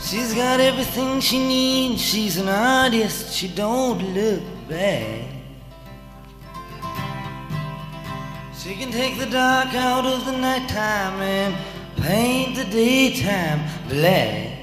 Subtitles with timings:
[0.00, 2.00] She's got everything she needs.
[2.00, 3.34] She's an artist.
[3.34, 5.22] She don't look back.
[8.56, 11.54] She can take the dark out of the nighttime and
[11.96, 14.56] paint the daytime black.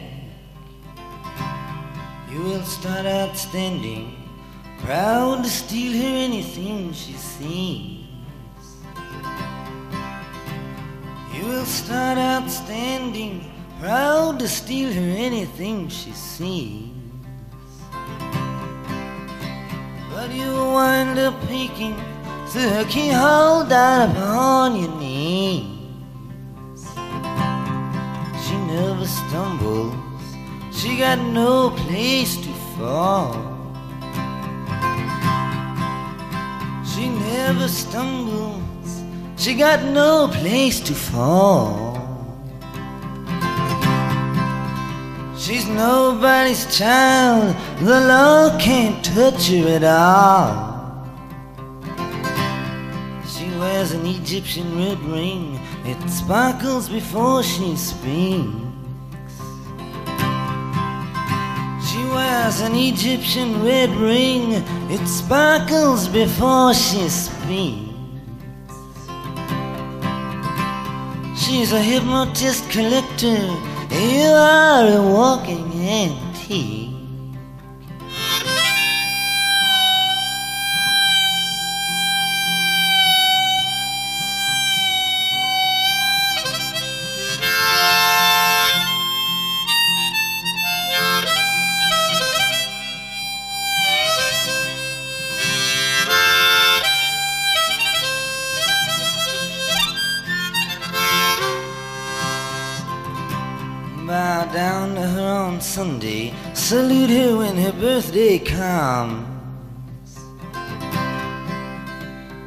[2.31, 4.15] You will start out standing
[4.79, 7.90] proud to steal her anything she sees.
[11.71, 16.89] Start out standing, proud to steal her anything she sees.
[20.13, 21.95] But you wind up peeking
[22.47, 26.85] through her keyhole down upon your knees.
[28.45, 29.95] She never stumbles,
[30.73, 33.33] she got no place to fall.
[36.85, 38.61] She never stumbles,
[39.41, 41.97] she got no place to fall.
[45.35, 51.09] She's nobody's child, the law can't touch her at all.
[53.25, 58.45] She wears an Egyptian red ring, it sparkles before she speaks.
[61.89, 67.90] She wears an Egyptian red ring, it sparkles before she speaks.
[71.51, 73.35] She's a hypnotist collector,
[73.91, 76.80] you are a walking antique.
[105.71, 109.25] Sunday, salute her when her birthday comes.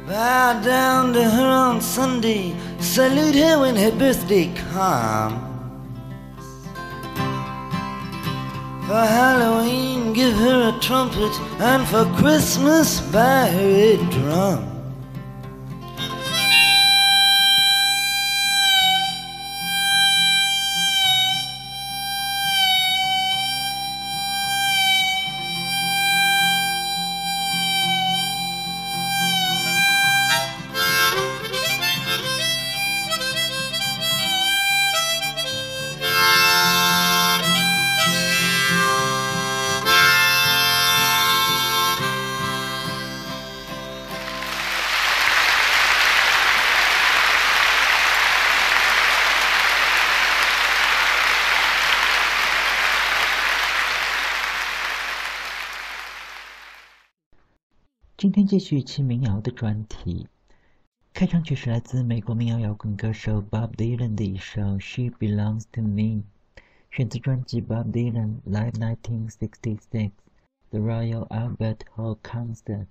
[0.07, 5.41] Bow down to her on Sunday, salute her when her birthday comes.
[8.85, 14.74] For Halloween, give her a trumpet, and for Christmas, buy her a drum.
[58.47, 60.27] 继续期民谣的专题，
[61.13, 66.21] 开场曲是来自美国民谣摇滚歌手 Bob Dylan 的一首《She Belongs to Me》，
[66.91, 70.11] 选自专辑 Bob Dylan Live 1966
[70.69, 72.85] The Royal Albert Hall Concert。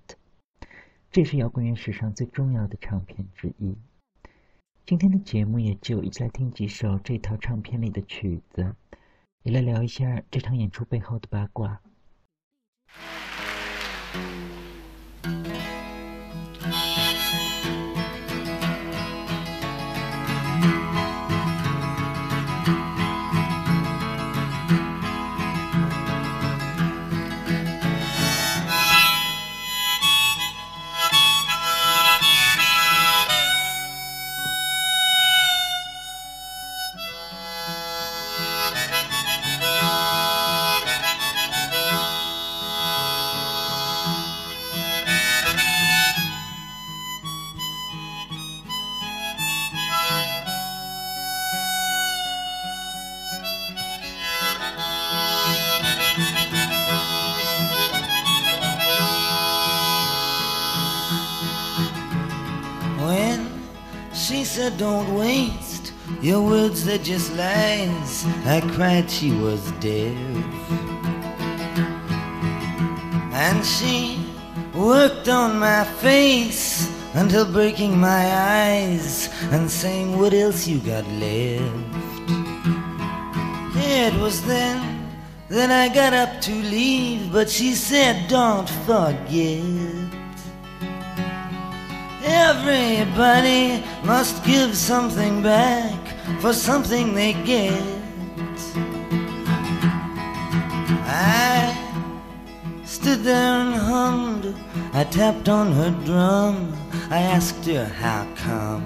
[1.13, 3.77] 这是摇滚乐史上最重要的唱片之一。
[4.85, 8.75] 今天的节目也就一起来听几首这套唱片里的曲子，
[9.45, 11.81] 也来聊一下这场演出背后的八卦。
[67.02, 68.25] Just lies.
[68.46, 70.14] I cried, she was deaf.
[73.32, 74.19] And she
[74.75, 78.25] worked on my face until breaking my
[78.62, 81.94] eyes and saying, What else you got left?
[83.76, 85.08] It was then
[85.49, 89.62] that I got up to leave, but she said, Don't forget.
[92.23, 96.04] Everybody must give something back
[96.41, 97.83] for something they get.
[101.07, 101.77] I
[102.85, 104.55] stood there and hummed.
[104.93, 106.73] I tapped on her drum.
[107.11, 108.85] I asked her how come.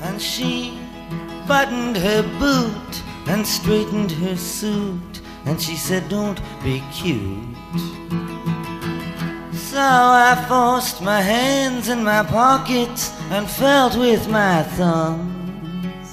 [0.00, 0.78] And she
[1.46, 5.20] buttoned her boot and straightened her suit.
[5.46, 7.54] And she said, Don't be cute.
[9.74, 16.10] So I forced my hands in my pockets and felt with my thumbs.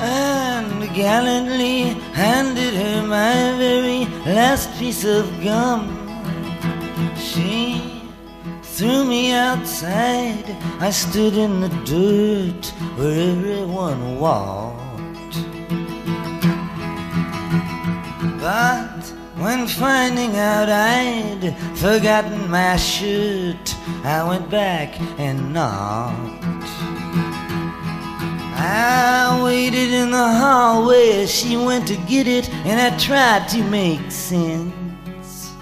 [0.00, 5.82] And gallantly handed her my very last piece of gum.
[7.16, 8.02] She
[8.64, 10.46] threw me outside.
[10.80, 12.66] I stood in the dirt
[12.96, 14.89] where everyone walked.
[19.74, 26.44] Finding out I'd forgotten my shirt, I went back and knocked.
[28.62, 33.62] I waited in the hallway as she went to get it, and I tried to
[33.64, 35.52] make sense.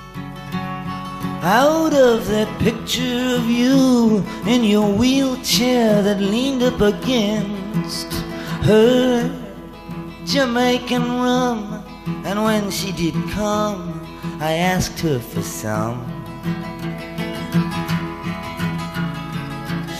[1.42, 8.12] Out of that picture of you in your wheelchair that leaned up against
[8.64, 9.30] her
[10.24, 11.84] Jamaican rum.
[12.24, 13.97] And when she did come,
[14.40, 15.98] I asked her for some.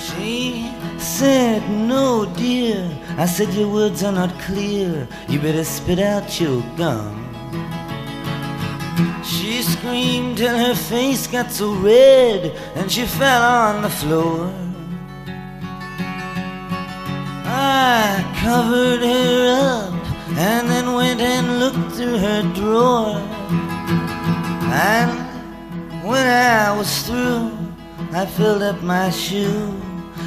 [0.06, 2.88] She said, No, dear.
[3.17, 5.08] I said, Your words are not clear.
[5.29, 7.25] You better spit out your gum.
[9.25, 14.52] She screamed till her face got so red and she fell on the floor.
[17.44, 23.20] I covered her up and then went and looked through her drawer.
[23.88, 25.11] And
[26.06, 27.56] when I was through,
[28.12, 29.75] I filled up my shoe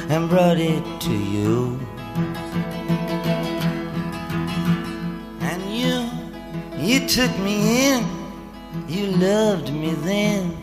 [0.08, 1.78] and brought it to you.
[5.40, 6.10] And you,
[6.76, 8.04] you took me in,
[8.88, 10.56] you loved me then,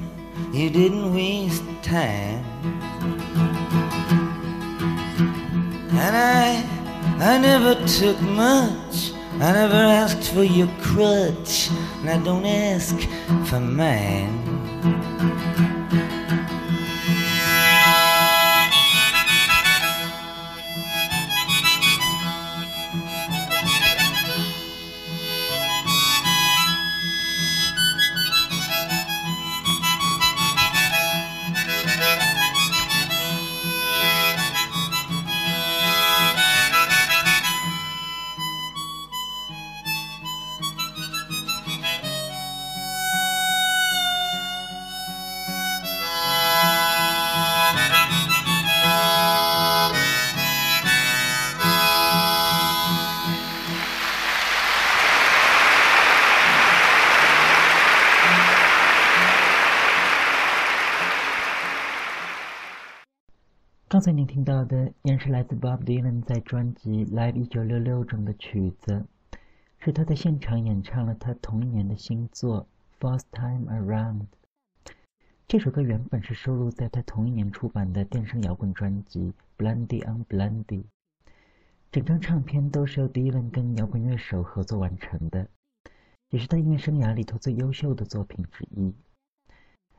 [0.51, 2.44] you didn't waste time.
[5.92, 6.66] And I,
[7.19, 9.13] I never took much.
[9.41, 11.69] I never asked for your crutch,
[12.01, 12.94] and I don't ask
[13.50, 15.69] for mine.
[65.29, 69.05] 来自 Bob Dylan 在专辑《Live 1966》中的曲子，
[69.77, 72.65] 是他在现场演唱了他同一年的新作
[73.00, 74.21] 《First Time Around》。
[75.48, 79.31] 这首歌原本是收录在他同一年出版的电声摇滚专辑
[79.63, 80.63] 《Blondie on Blondie》，
[81.91, 85.48] 整张唱片都是由 Dylan 跟摇滚乐手合作完成的，
[86.31, 88.91] 也是他音乐生涯里头最优秀的作品之一。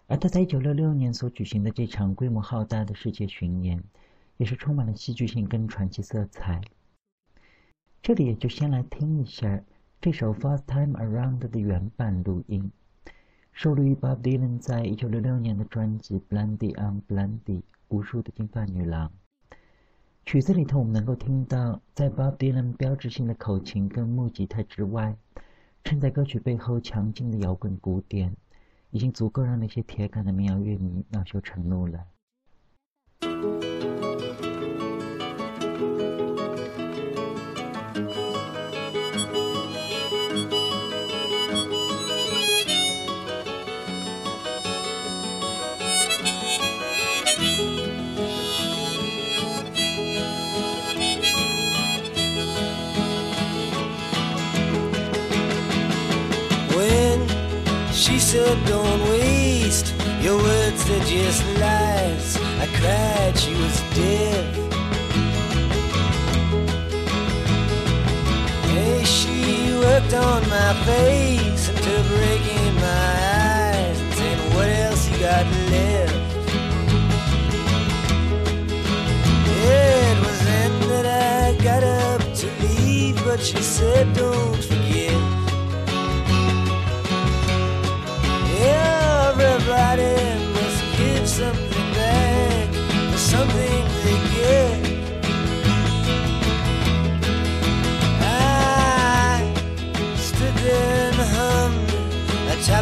[0.08, 3.80] 而他在1966年所举行的这场规模浩大的世界巡演，
[4.40, 6.62] 也是充满了戏剧性跟传奇色彩。
[8.00, 9.62] 这里也就先来听一下
[10.00, 12.72] 这首《First Time Around》的原版录音，
[13.52, 19.12] 收录于 Bob Dylan 在1966年的专辑《Blondie on Blondie》无数的金发女郎。
[20.24, 25.14] 曲子里头我们能够听到，在 Bob Dylan 标志性的口琴跟木吉他之外，
[25.84, 28.34] 衬在歌曲背后强劲的摇滚鼓点。
[28.92, 32.06] 已经足够让那些铁杆的民谣乐迷恼羞成怒了。
[58.30, 62.36] Said, Don't waste your words, they're just lies.
[62.62, 64.46] I cried, she was deaf.
[68.70, 75.18] Hey, she worked on my face until breaking my eyes and saying, What else you
[75.18, 76.14] got left?
[79.58, 84.69] It was then that I got up to leave, but she said, Don't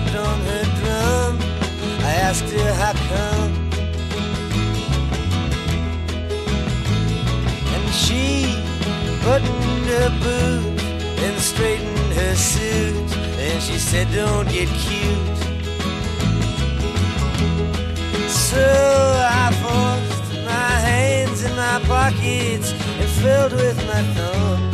[0.08, 1.38] Tapped on her drum.
[2.00, 3.52] I asked her how come.
[7.74, 8.54] And she
[9.22, 10.82] buttoned her boot
[11.24, 13.16] and straightened her suit.
[13.38, 15.38] And she said, Don't get cute.
[18.28, 24.67] So I forced my hands in my pockets and filled with my thumbs.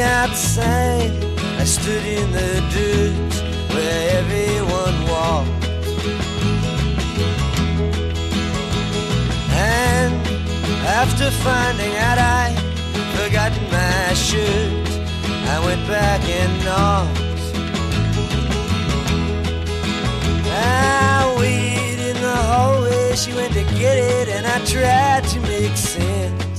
[0.00, 1.12] Outside.
[1.58, 3.32] I stood in the dirt
[3.74, 5.64] where everyone walked.
[9.52, 10.14] And
[11.00, 12.56] after finding out I'd
[13.16, 14.88] forgotten my shirt,
[15.54, 17.20] I went back and knocked.
[20.46, 25.40] Ah, I waited in the hallway, she went to get it, and I tried to
[25.40, 26.49] make sense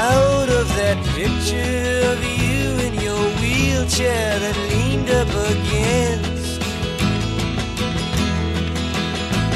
[0.00, 6.62] out of that picture of you in your wheelchair that leaned up against.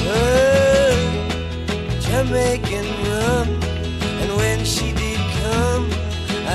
[0.04, 0.90] her
[2.06, 3.48] Jamaican rum,
[4.20, 5.84] and when she did come,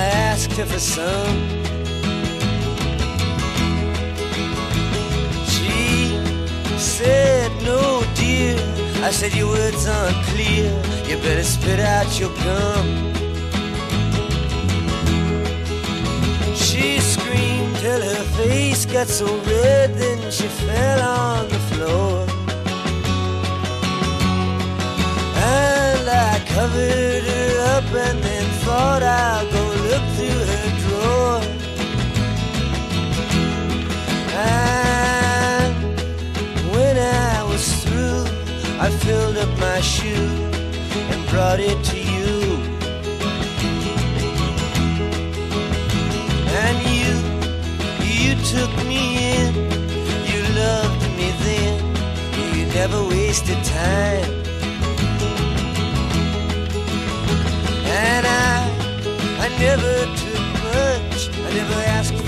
[0.02, 1.38] I asked her for some.
[5.54, 6.14] She
[6.78, 8.56] said, No, dear.
[9.08, 10.70] I said, Your words aren't clear.
[11.08, 13.19] You better spit out your gum.
[17.90, 22.16] Till her face got so red, then she fell on the floor.
[25.58, 31.42] And I covered her up and then thought I'll go look through her drawer.
[35.66, 35.74] And
[36.74, 36.96] when
[37.32, 38.24] I was through,
[38.86, 40.30] I filled up my shoe
[41.12, 41.99] and brought it to
[48.44, 49.54] took me in,
[50.26, 51.80] you loved me then,
[52.56, 54.32] you never wasted time.
[57.86, 58.70] And I,
[59.40, 59.94] I never
[60.24, 62.19] took much, I never asked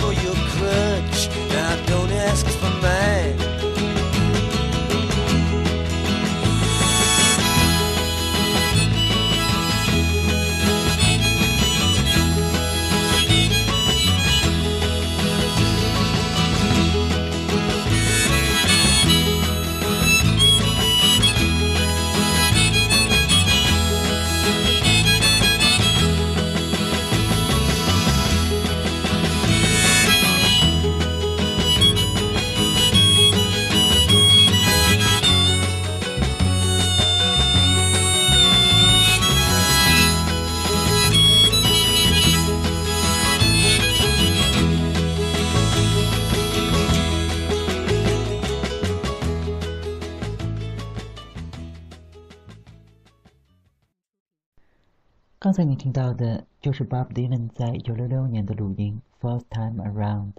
[55.44, 60.34] 刚才你听到的就是 Bob Dylan 在1966年的录音《First Time Around》，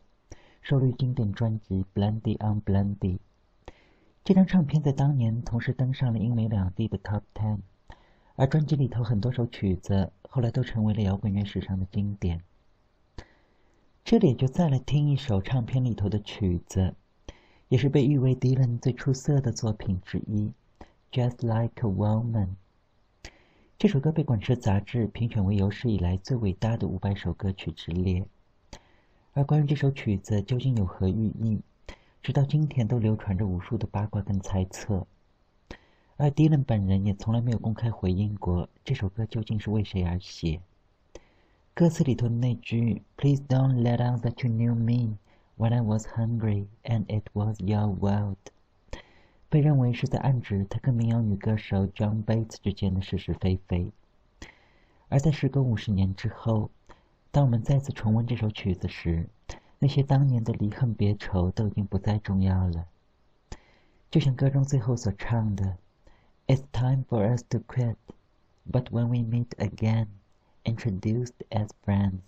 [0.60, 3.16] 收录经典专辑《Blendy on Blendy》。
[4.22, 7.58] 这张唱片在当年同时登上了英美两地的 Top Ten，
[8.36, 12.40] 而专辑里头很多首曲子后来都成为了摇滚乐史上的经典。
[14.04, 16.94] 这里就再来听一首唱片里头的曲子，
[17.68, 20.52] 也是被誉为 Dylan 最出色的作品之一，
[21.10, 22.46] 《Just Like a Woman》。
[23.78, 28.24] 这首歌被《滚石》杂志评选为有史以来最伟大的五百首歌曲之列。
[29.32, 31.60] 而关于这首曲子究竟有何寓意，
[32.22, 35.06] 直到今天都流传着无数的八卦跟猜测。
[36.16, 40.60] 而迪伦本人也从来没有公开回应过这首歌究竟是为谁而写。
[41.74, 45.16] 歌词里头的那句 “Please don't let on that you knew me,
[45.56, 48.36] When I was hungry and it was your world，
[49.52, 53.92] 被认为是在暗指他跟民谣女歌手 John Bates 之间的是是非非。
[55.10, 56.70] 而在时隔五十年之后，
[57.30, 59.28] 当我们再次重温这首曲子时，
[59.78, 62.86] 那些当年的离恨别愁都已经不再重要了。
[64.10, 65.76] 就像歌中最后所唱的
[66.46, 67.96] ：“It's time for us to quit,
[68.70, 70.06] but when we meet again,
[70.64, 72.20] introduced as friends。”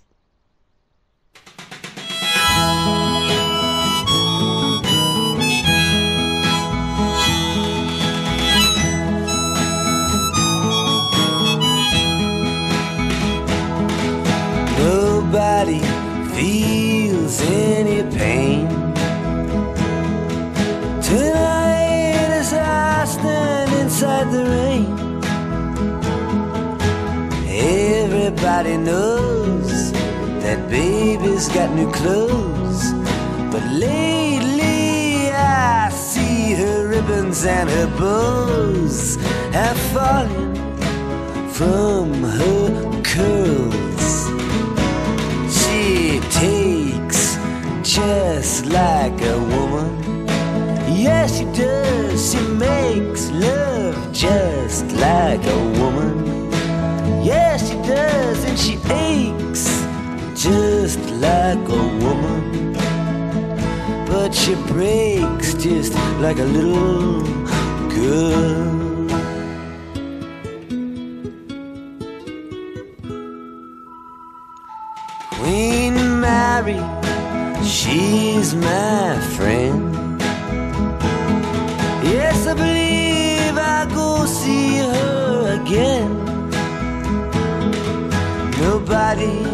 [28.57, 29.91] Everybody knows
[30.45, 32.93] that baby's got new clothes,
[33.51, 39.17] but lately I see her ribbons and her bows
[39.53, 40.55] have fallen
[41.51, 44.07] from her curls.
[45.59, 47.37] She takes
[47.83, 50.29] just like a woman.
[50.95, 52.31] Yes, she does.
[52.31, 56.24] She makes love just like a woman.
[60.45, 62.75] Just like a woman.
[64.07, 67.23] But she breaks just like a little
[67.89, 69.09] girl.
[75.31, 76.81] Queen Mary,
[77.65, 80.21] she's my friend.
[82.05, 86.11] Yes, I believe I'll go see her again.
[88.61, 89.54] Nobody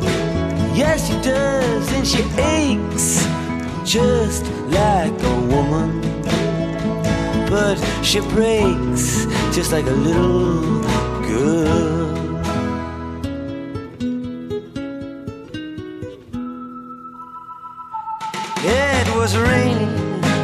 [0.81, 3.23] Yes, she does, and she aches
[3.85, 6.01] just like a woman.
[7.51, 10.81] But she breaks just like a little
[11.21, 12.09] girl.
[18.65, 19.95] It was raining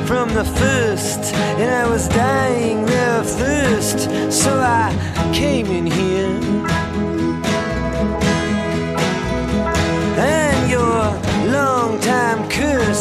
[0.06, 4.94] from the first, and I was dying of thirst, so I
[5.34, 6.57] came in here.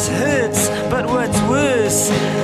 [0.07, 2.36] Hurts, but what's worse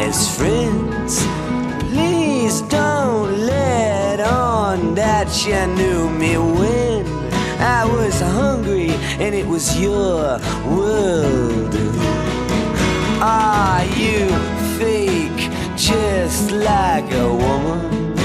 [0.00, 1.26] as friends,
[1.84, 7.04] please don't let on that you knew me when
[7.60, 8.90] I was hungry
[9.22, 10.38] and it was your
[10.74, 11.74] world.
[13.20, 14.20] Are you
[14.78, 15.42] fake
[15.76, 18.16] just like a woman?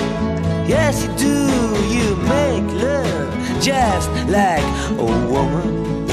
[0.73, 1.37] Yes, you do.
[1.95, 6.07] You make love just like a woman.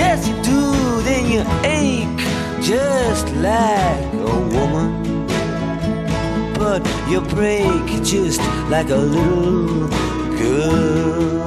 [0.00, 0.60] Yes, you do.
[1.08, 2.24] Then you ache
[2.60, 3.93] just like
[4.24, 5.26] a woman.
[6.54, 9.88] But you break just like a little
[10.38, 11.43] girl.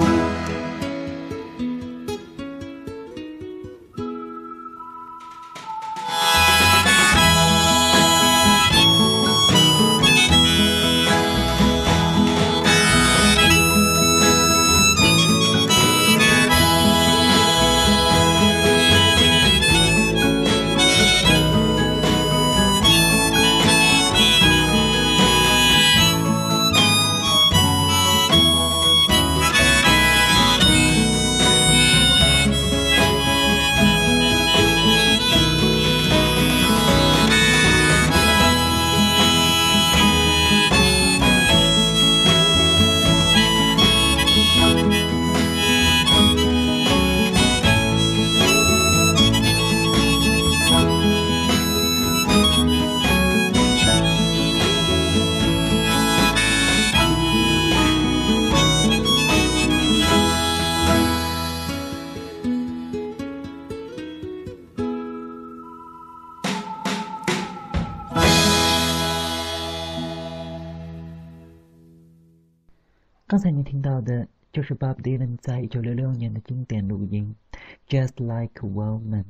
[77.87, 79.23] Just Like a Woman》，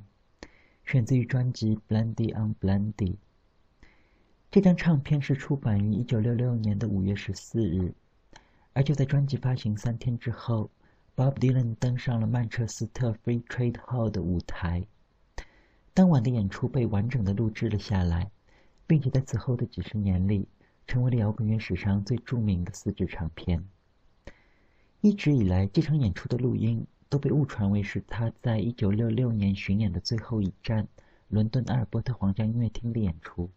[0.84, 3.14] 选自于专辑《Blendy on Blendy》。
[4.50, 7.94] 这张唱片是出版于一九六六年的五月十四日，
[8.74, 10.72] 而就在专辑发行三天之后
[11.16, 14.88] ，Bob Dylan 登上了曼彻斯特 Free Trade Hall 的舞台。
[15.94, 18.32] 当晚的演出被完整的录制了下来，
[18.88, 20.48] 并且在此后的几十年里，
[20.88, 23.64] 成为了摇滚乐史上最著名的四支唱片。
[25.02, 30.88] 一直以来，这场演出的录音都被误传为是他在一九六六年巡演的最后一站——
[31.30, 33.50] 伦敦阿尔伯特皇家音乐厅的演出。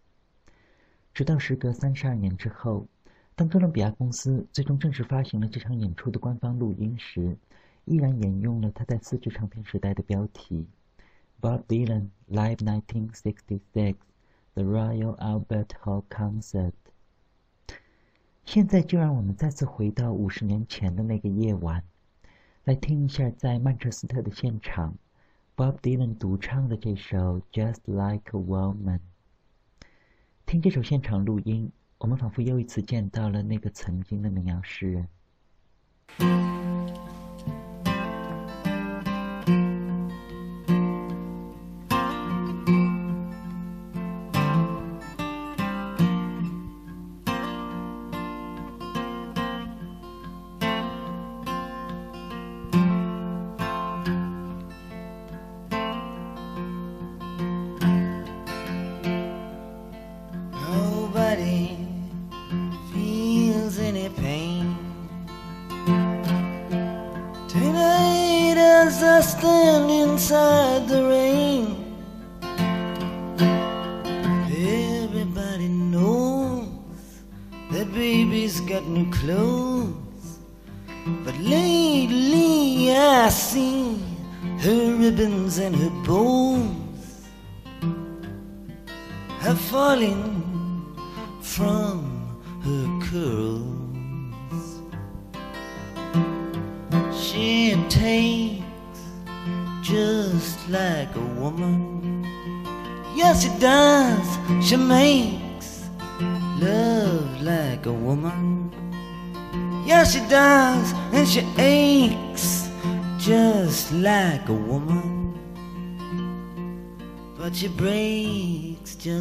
[1.12, 2.86] 直到时隔三十二年之后，
[3.34, 7.36] 当哥伦比亚公司最终正式发行了这场演出的官方录音时，
[7.84, 10.66] 依然沿用了他在四支唱片时代的标题。
[11.40, 13.96] Bob Dylan Live 1966
[14.54, 16.72] The Royal Albert Hall Concert。
[18.44, 21.82] 现在就让我们再次回到五十年前的那个夜晚，
[22.70, 24.94] 来听一下在曼彻斯特的现场
[25.56, 28.98] ，Bob Dylan 独唱的这首《Just Like a Woman》。
[30.46, 36.60] 听这首现场录音，我们仿佛又一次见到了那个曾经的民谣诗人。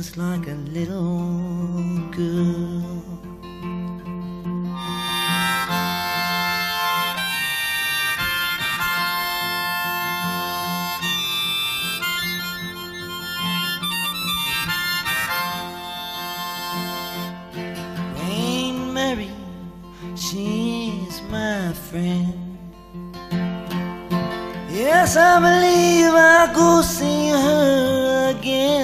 [0.10, 3.20] Just like a little girl.
[18.18, 19.30] Ain't Mary,
[20.16, 22.58] she's my friend.
[24.72, 28.79] Yes, I believe I'll go see her again.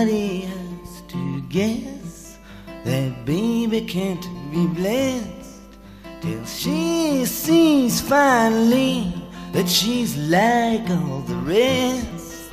[0.00, 2.38] Nobody has to guess
[2.84, 5.76] that baby can't be blessed
[6.22, 9.12] till she sees finally
[9.52, 12.50] that she's like all the rest.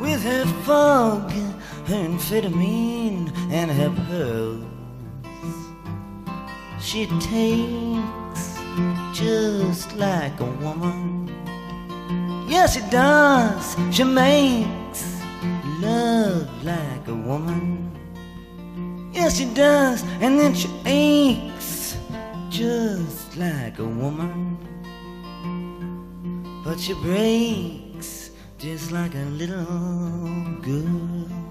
[0.00, 4.64] With her fog, her amphetamine, and her pearls,
[6.80, 8.58] she takes
[9.12, 11.28] just like a woman.
[12.48, 13.76] Yes, it does.
[13.92, 14.83] She makes
[15.84, 17.90] love like a woman.
[19.12, 20.02] Yes, she does.
[20.20, 21.96] And then she aches
[22.50, 24.58] just like a woman.
[26.64, 29.66] But she breaks just like a little
[30.62, 31.43] girl.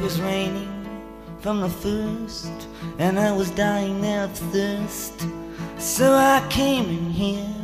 [0.00, 0.78] Was raining
[1.40, 2.52] from the first,
[2.98, 5.26] and I was dying of thirst.
[5.78, 7.54] So I came in here.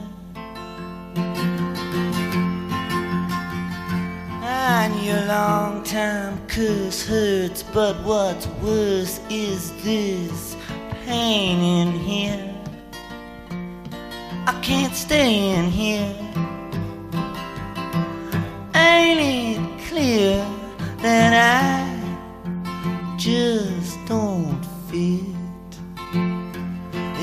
[4.42, 10.56] And your long time curse hurts, but what's worse is this
[11.04, 12.54] pain in here.
[14.46, 16.14] I can't stay in here.
[18.74, 20.44] Ain't it clear
[20.98, 21.83] that I
[23.24, 25.22] just don't fit.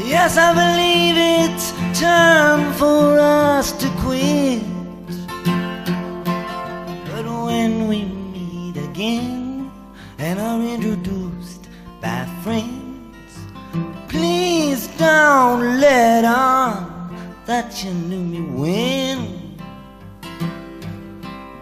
[0.10, 4.64] Yes, I believe it's time for us to quit.
[7.06, 9.72] But when we meet again
[10.18, 11.68] and are introduced
[12.02, 13.32] by friends,
[14.10, 17.14] please don't let on
[17.46, 19.20] that you knew me when.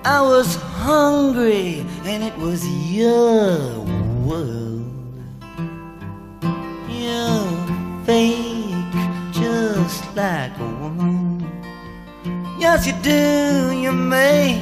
[0.06, 3.99] I was hungry and it was your
[4.30, 4.86] world.
[6.88, 7.50] You're
[8.06, 8.96] fake
[9.34, 11.42] just like a woman.
[12.60, 13.74] Yes, you do.
[13.84, 14.62] You make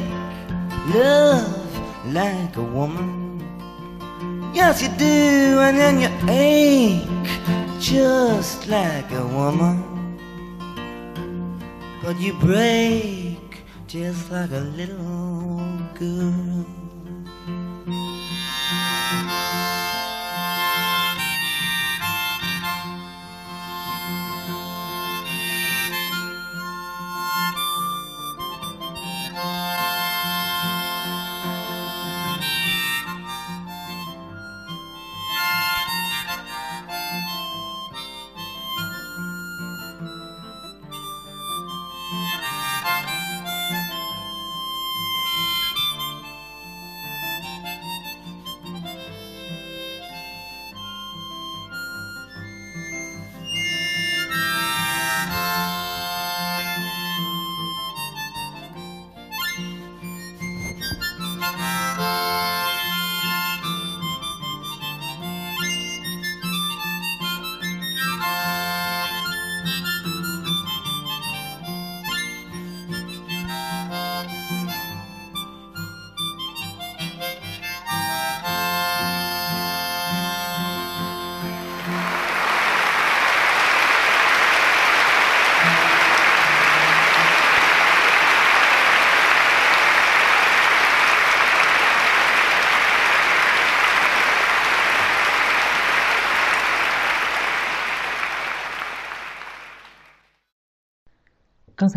[0.95, 1.71] love
[2.07, 3.43] like a woman.
[4.53, 5.59] Yes, you do.
[5.65, 7.27] And then you ache
[7.79, 9.83] just like a woman.
[12.01, 15.59] But you break just like a little
[15.99, 16.86] girl.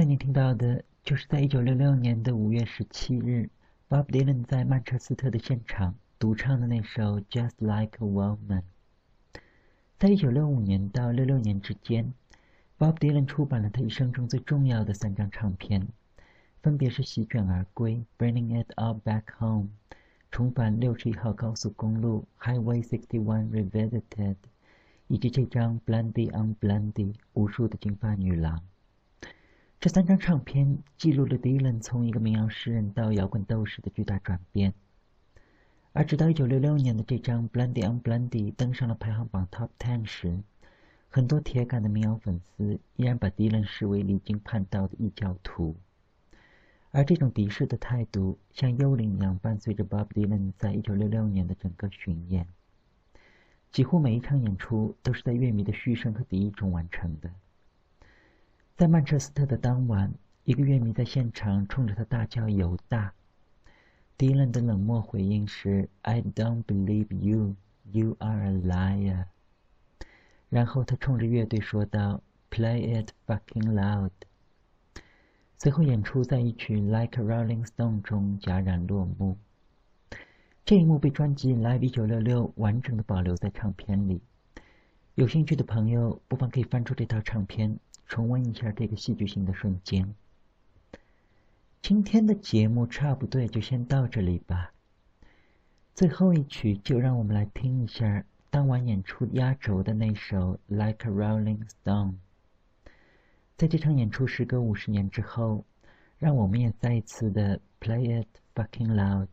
[0.00, 3.50] 才您听到的就是在一九六六年的五月十七日
[3.86, 8.62] ，Bob Dylan 在曼彻斯特的现场独唱的那首《Just Like a Woman》。
[9.98, 12.14] 在一九六五年到六六年之间
[12.78, 15.86] ，Bob Dylan 出版了他一生中最重要的三张唱片，
[16.62, 19.68] 分别是《席卷而归》（Bringing It All Back Home）、
[20.30, 24.36] 重返六十一号高速公路 （Highway 61 Revisited）
[25.08, 28.62] 以及这张《Blondie on Blondie》（无数的金发女郎）。
[29.80, 34.74] 这三张唱片记录了 Dylan 从一个民谣诗人到摇滚斗士的巨大转变。
[35.94, 40.38] 而直到1966年的这张《Blondie on Blondie》登上了排行榜 Top Ten 时，
[41.08, 45.74] 很多铁杆的民谣粉丝依然把 Dylan 视为离经叛道的异教徒。
[46.90, 52.46] 而这种敌视的态度像幽灵一样伴随着 Bob Dylan 在1966年的整个巡演。
[53.72, 57.30] 几乎每一场演出都是在乐迷的嘘声和敌意中完成的。
[58.80, 60.10] 在曼彻斯特的当晚，
[60.44, 63.12] 一个乐迷在现场冲着他大叫“犹大”。
[64.16, 67.56] 迪伦的冷漠回应是 “I don't believe you,
[67.92, 69.24] you are a liar。”
[70.48, 74.12] 然后他冲着乐队说道 “Play it fucking loud。”
[75.60, 79.36] 随后演出在一曲《Like Rolling Stone》中戛然落幕。
[80.64, 82.22] 这一幕被专辑《Live 1966》
[82.56, 84.22] 完整的保留在唱片里。
[85.16, 87.78] 有兴趣的朋友不妨可以翻出这套唱片。
[88.10, 90.16] 重温一下这个戏剧性的瞬间。
[91.80, 94.72] 今天的节目差不多就先到这里吧。
[95.94, 102.14] 最后一曲就让我们来听一下当晚演出压轴的那首《Like a Rolling Stone》。
[103.56, 105.64] 在这场演出时隔五十年之后，
[106.18, 109.28] 让我们也再一次的 Play it fucking loud。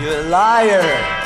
[0.00, 1.19] You're a liar.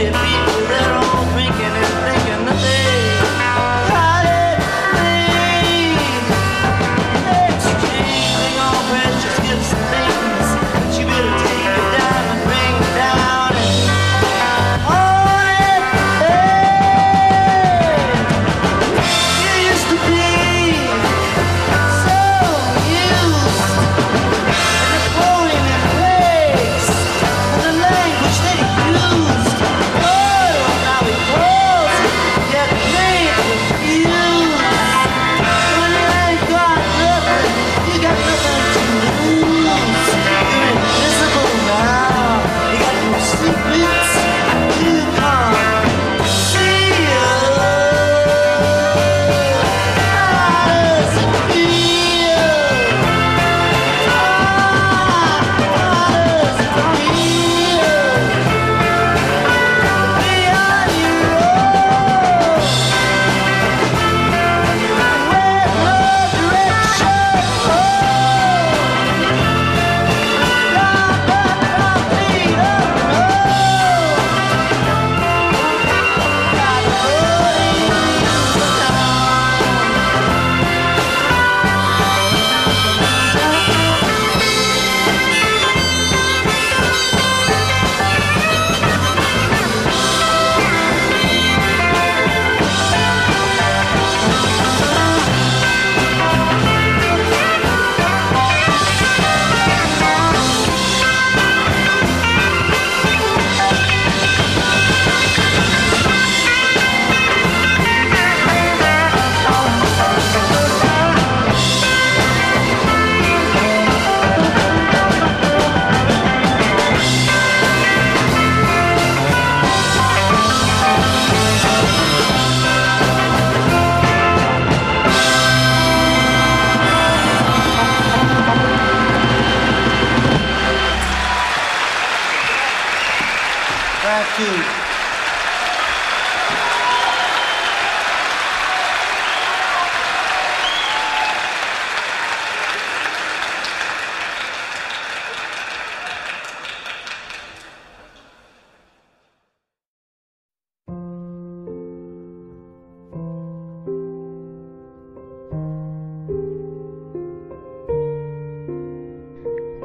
[0.00, 0.47] it be?